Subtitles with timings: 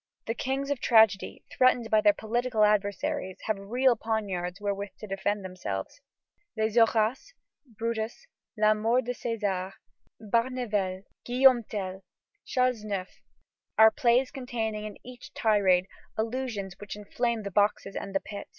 [0.25, 5.45] The kings of tragedy, threatened by their political adversaries, have real poniards wherewith to defend
[5.45, 6.01] themselves.
[6.57, 7.35] Les Horaces,
[7.77, 8.25] Brutus,
[8.57, 9.73] La Mort de César,
[10.19, 12.03] Barnevelt, Guillaume Tell,
[12.47, 13.21] Charles IX.,
[13.77, 15.85] are plays containing in each tirade
[16.17, 18.47] allusions which inflame the boxes and the pit.